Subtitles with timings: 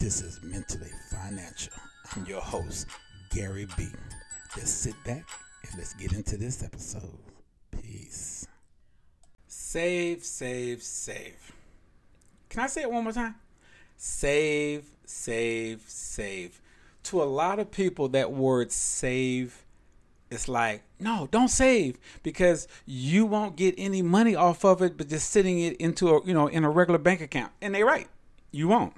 [0.00, 1.72] This is Mentally Financial.
[2.14, 2.86] I'm your host,
[3.30, 3.88] Gary B.
[4.54, 5.24] Just sit back
[5.62, 7.18] and let's get into this episode.
[7.70, 8.46] Peace.
[9.46, 11.52] Save, save, save.
[12.48, 13.34] Can I say it one more time?
[13.96, 16.60] Save, save, save.
[17.04, 19.64] To a lot of people, that word save
[20.30, 25.08] it's like, no, don't save because you won't get any money off of it, but
[25.08, 27.52] just sitting it into a, you know, in a regular bank account.
[27.62, 28.08] And they're right.
[28.50, 28.94] You won't.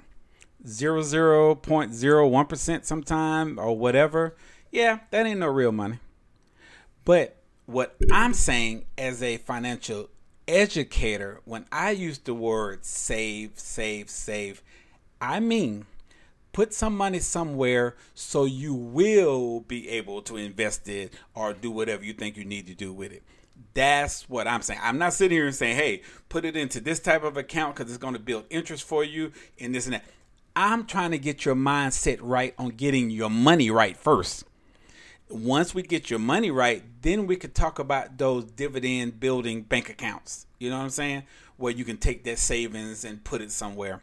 [0.65, 4.35] Zero zero point zero one percent sometime or whatever.
[4.71, 5.99] Yeah, that ain't no real money.
[7.05, 10.09] But what I'm saying as a financial
[10.47, 14.61] educator, when I use the word save, save, save,
[15.21, 15.85] I mean
[16.57, 22.03] put some money somewhere so you will be able to invest it or do whatever
[22.03, 23.21] you think you need to do with it.
[23.75, 24.79] That's what I'm saying.
[24.81, 27.91] I'm not sitting here and saying, hey, put it into this type of account because
[27.91, 30.05] it's going to build interest for you and this and that.
[30.59, 34.43] I'm trying to get your mindset right on getting your money right first.
[35.29, 39.87] Once we get your money right, then we could talk about those dividend building bank
[39.87, 40.47] accounts.
[40.57, 41.23] You know what I'm saying?
[41.57, 44.01] Where you can take that savings and put it somewhere.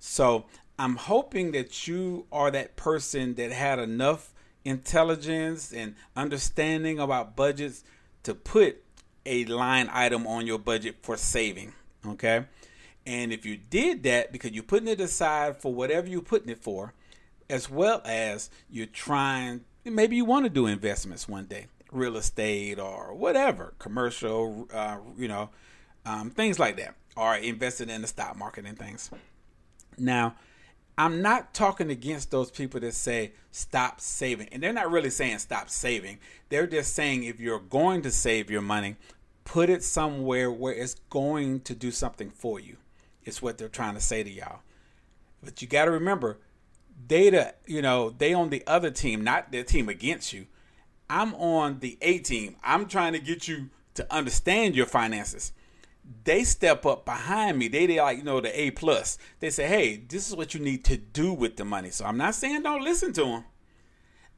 [0.00, 7.36] So I'm hoping that you are that person that had enough intelligence and understanding about
[7.36, 7.84] budgets
[8.24, 8.82] to put
[9.24, 11.74] a line item on your budget for saving.
[12.04, 12.46] Okay.
[13.06, 16.62] And if you did that because you're putting it aside for whatever you're putting it
[16.62, 16.94] for,
[17.50, 22.78] as well as you're trying, maybe you want to do investments one day, real estate
[22.78, 25.50] or whatever, commercial, uh, you know,
[26.06, 29.10] um, things like that, or invested in the stock market and things.
[29.98, 30.36] Now,
[30.96, 34.48] I'm not talking against those people that say stop saving.
[34.52, 36.18] And they're not really saying stop saving.
[36.48, 38.96] They're just saying if you're going to save your money,
[39.44, 42.76] put it somewhere where it's going to do something for you.
[43.24, 44.60] It's what they're trying to say to y'all.
[45.42, 46.38] But you got to remember,
[47.06, 50.46] data, you know, they on the other team, not their team against you.
[51.10, 52.56] I'm on the A team.
[52.62, 55.52] I'm trying to get you to understand your finances
[56.24, 57.68] they step up behind me.
[57.68, 59.18] They they like you know the A plus.
[59.40, 61.90] They say, hey, this is what you need to do with the money.
[61.90, 63.44] So I'm not saying don't listen to them.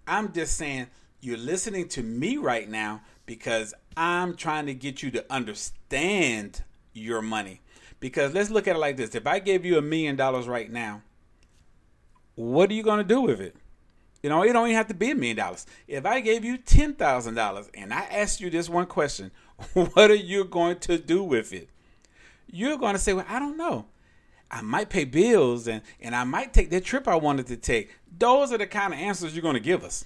[0.07, 0.89] I'm just saying
[1.21, 6.63] you're listening to me right now because I'm trying to get you to understand
[6.93, 7.61] your money.
[8.05, 10.71] Because let's look at it like this: if I gave you a million dollars right
[10.71, 11.01] now,
[12.35, 13.57] what are you going to do with it?
[14.23, 15.65] You know, it don't even have to be a million dollars.
[15.89, 19.31] If I gave you ten thousand dollars and I asked you this one question,
[19.73, 21.71] what are you going to do with it?
[22.53, 23.87] You're going to say, Well, I don't know.
[24.51, 27.91] I might pay bills and, and I might take that trip I wanted to take.
[28.19, 30.05] Those are the kind of answers you're going to give us.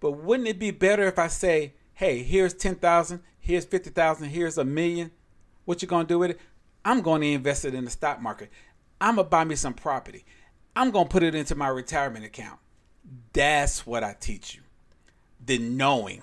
[0.00, 4.64] But wouldn't it be better if I say, hey, here's 10,000, here's 50,000, here's a
[4.64, 5.10] million?
[5.66, 6.40] What you going to do with it?
[6.84, 8.50] I'm going to invest it in the stock market.
[9.00, 10.24] I'm going to buy me some property.
[10.76, 12.58] I'm going to put it into my retirement account.
[13.32, 14.62] That's what I teach you.
[15.44, 16.22] The knowing,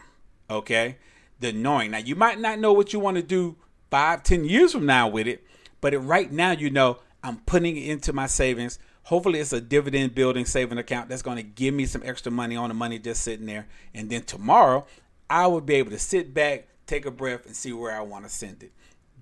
[0.50, 0.98] okay?
[1.42, 1.92] the knowing.
[1.92, 3.58] Now you might not know what you want to do
[3.90, 5.44] five, ten years from now with it,
[5.82, 8.80] but it, right now you know I'm putting it into my savings.
[9.04, 12.56] Hopefully, it's a dividend building saving account that's going to give me some extra money
[12.56, 13.68] on the money just sitting there.
[13.94, 14.86] And then tomorrow,
[15.30, 18.26] I will be able to sit back, take a breath, and see where I want
[18.26, 18.72] to send it.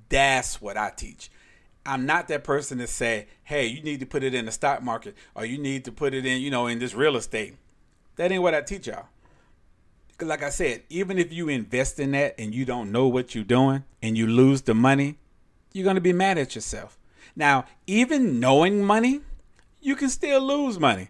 [0.09, 1.29] That's what I teach.
[1.85, 4.83] I'm not that person to say, hey, you need to put it in the stock
[4.83, 7.55] market or you need to put it in, you know, in this real estate.
[8.17, 9.07] That ain't what I teach y'all
[10.19, 13.33] Cause like I said, even if you invest in that and you don't know what
[13.33, 15.17] you're doing and you lose the money,
[15.71, 16.99] you're going to be mad at yourself.
[17.37, 19.21] Now, even knowing money,
[19.79, 21.07] you can still lose money.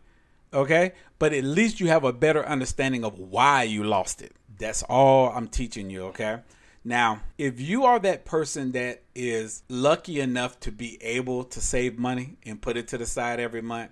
[0.53, 0.91] Okay?
[1.17, 4.33] But at least you have a better understanding of why you lost it.
[4.59, 6.41] That's all I'm teaching you, okay?
[6.83, 11.99] Now, if you are that person that is lucky enough to be able to save
[11.99, 13.91] money and put it to the side every month,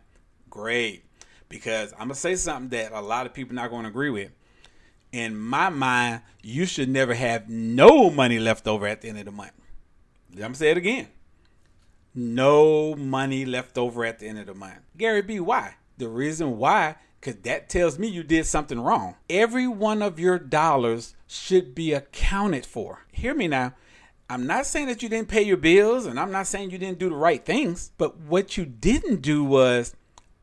[0.49, 1.03] great.
[1.49, 4.09] Because I'm going to say something that a lot of people not going to agree
[4.09, 4.31] with
[5.11, 9.25] in my mind, you should never have no money left over at the end of
[9.25, 9.53] the month.
[10.33, 11.07] I'm gonna say it again.
[12.13, 14.79] No money left over at the end of the month.
[14.97, 15.75] Gary B, why?
[15.97, 19.15] The reason why, because that tells me you did something wrong.
[19.29, 23.05] Every one of your dollars should be accounted for.
[23.11, 23.73] Hear me now.
[24.29, 26.99] I'm not saying that you didn't pay your bills and I'm not saying you didn't
[26.99, 29.95] do the right things, but what you didn't do was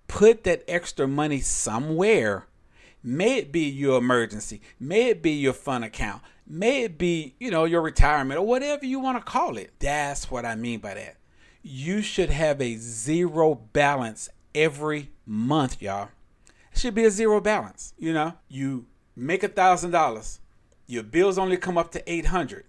[0.08, 2.46] put that extra money somewhere
[3.06, 7.50] May it be your emergency, may it be your fun account, may it be, you
[7.50, 9.74] know, your retirement or whatever you want to call it.
[9.78, 11.16] That's what I mean by that.
[11.62, 16.08] You should have a zero balance every month, y'all.
[16.74, 17.94] Should be a zero balance.
[17.98, 18.86] You know, you
[19.16, 20.40] make a thousand dollars,
[20.86, 22.64] your bills only come up to eight hundred.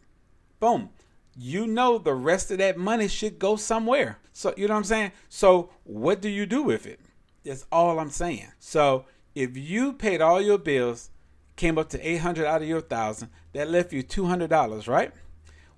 [0.60, 0.90] Boom.
[1.38, 4.20] You know the rest of that money should go somewhere.
[4.32, 5.12] So you know what I'm saying?
[5.28, 7.00] So what do you do with it?
[7.44, 8.52] That's all I'm saying.
[8.60, 11.10] So if you paid all your bills,
[11.56, 15.12] came up to 800 out of your thousand, that left you $200, right?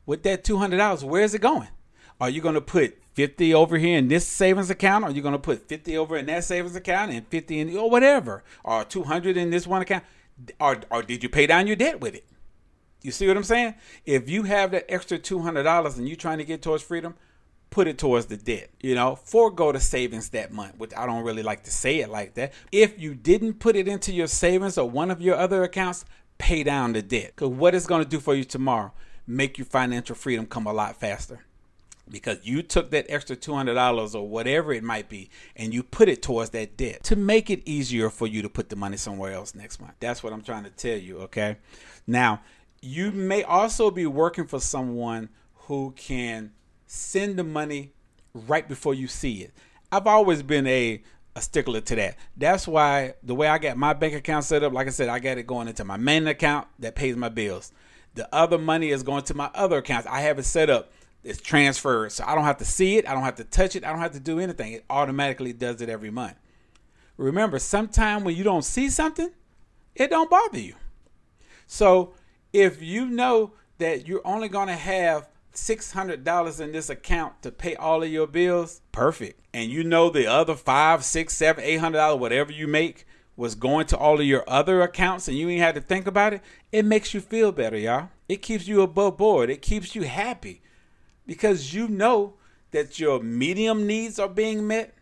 [0.06, 1.68] With that $200, where's it going?
[2.20, 5.04] Are you going to put 50 over here in this savings account?
[5.04, 7.90] Are you going to put 50 over in that savings account and 50 in or
[7.90, 8.44] whatever?
[8.64, 10.04] Or 200 in this one account?
[10.60, 12.26] Or, or did you pay down your debt with it?
[13.02, 13.76] You see what I'm saying?
[14.06, 17.16] If you have that extra $200 and you're trying to get towards freedom,
[17.70, 18.70] put it towards the debt.
[18.82, 22.10] You know, forego the savings that month, which I don't really like to say it
[22.10, 22.54] like that.
[22.72, 26.06] If you didn't put it into your savings or one of your other accounts,
[26.38, 27.34] pay down the debt.
[27.36, 28.92] Because what it's going to do for you tomorrow,
[29.26, 31.47] make your financial freedom come a lot faster.
[32.10, 36.22] Because you took that extra $200 or whatever it might be and you put it
[36.22, 39.54] towards that debt to make it easier for you to put the money somewhere else
[39.54, 39.94] next month.
[40.00, 41.58] That's what I'm trying to tell you, okay?
[42.06, 42.42] Now,
[42.82, 46.52] you may also be working for someone who can
[46.86, 47.92] send the money
[48.34, 49.54] right before you see it.
[49.92, 51.02] I've always been a
[51.38, 52.18] a stickler to that.
[52.36, 55.20] That's why the way I got my bank account set up, like I said, I
[55.20, 57.72] got it going into my main account that pays my bills.
[58.16, 60.08] The other money is going to my other accounts.
[60.08, 60.92] I have it set up.
[61.24, 63.08] It's transferred, so I don't have to see it.
[63.08, 63.84] I don't have to touch it.
[63.84, 64.74] I don't have to do anything.
[64.74, 66.38] It automatically does it every month.
[67.18, 69.30] Remember, sometime when you don't see something,
[69.96, 70.76] it don't bother you.
[71.66, 72.14] So
[72.54, 77.76] if you know that you're only going to have $600 in this account to pay
[77.76, 79.42] all of your bills, perfect.
[79.54, 83.06] And you know the other five, six, seven, eight hundred dollars, whatever you make,
[83.36, 86.34] was going to all of your other accounts and you ain't had to think about
[86.34, 86.42] it,
[86.72, 88.10] it makes you feel better, y'all.
[88.30, 89.50] It keeps you above board.
[89.50, 90.62] It keeps you happy
[91.28, 92.34] because you know
[92.72, 94.96] that your medium needs are being met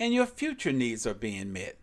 [0.00, 1.76] and your future needs are being met.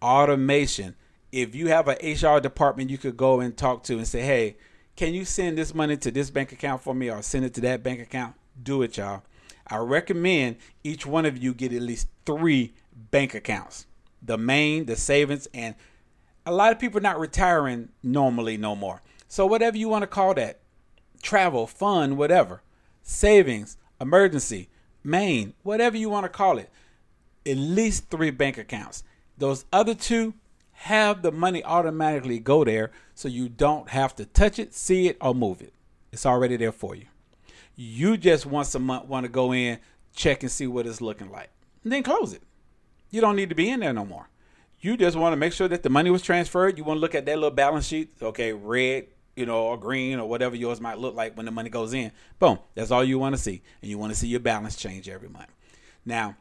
[0.00, 0.96] Automation.
[1.30, 4.56] If you have an HR department you could go and talk to and say, hey,
[4.96, 7.60] can you send this money to this bank account for me or send it to
[7.62, 8.34] that bank account?
[8.60, 9.22] Do it, y'all.
[9.66, 12.74] I recommend each one of you get at least three
[13.10, 13.86] bank accounts
[14.24, 15.74] the main, the savings, and
[16.46, 19.02] a lot of people not retiring normally no more.
[19.28, 20.60] So, whatever you want to call that
[21.22, 22.62] travel, fun, whatever,
[23.02, 24.68] savings, emergency,
[25.04, 26.70] main, whatever you want to call it,
[27.46, 29.04] at least three bank accounts.
[29.38, 30.34] Those other two,
[30.82, 35.16] have the money automatically go there so you don't have to touch it, see it,
[35.20, 35.72] or move it.
[36.10, 37.06] It's already there for you.
[37.76, 39.78] You just once a month want to go in,
[40.12, 41.50] check and see what it's looking like,
[41.84, 42.42] and then close it.
[43.10, 44.28] You don't need to be in there no more.
[44.80, 46.76] You just want to make sure that the money was transferred.
[46.76, 50.18] You want to look at that little balance sheet, okay, red, you know, or green
[50.18, 52.12] or whatever yours might look like when the money goes in.
[52.38, 53.62] Boom, that's all you want to see.
[53.80, 55.50] And you want to see your balance change every month.
[56.04, 56.36] Now,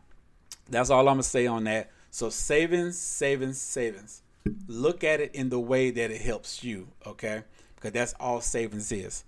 [0.69, 1.91] that's all I'm going to say on that.
[2.09, 4.21] So, savings, savings, savings
[4.67, 7.43] look at it in the way that it helps you, okay?
[7.75, 9.23] Because that's all savings is.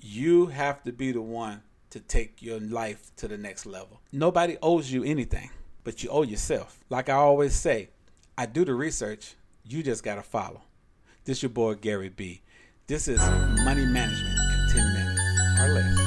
[0.00, 4.00] You have to be the one to take your life to the next level.
[4.12, 5.50] Nobody owes you anything,
[5.84, 6.80] but you owe yourself.
[6.90, 7.90] Like I always say,
[8.36, 9.34] I do the research,
[9.64, 10.62] you just got to follow.
[11.24, 12.42] This your boy Gary B.
[12.86, 13.18] This is
[13.64, 15.20] money management in 10 minutes
[15.58, 16.03] or less.